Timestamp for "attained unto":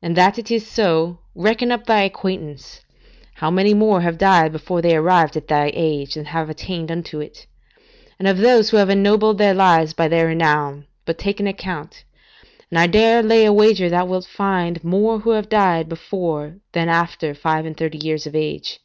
6.48-7.18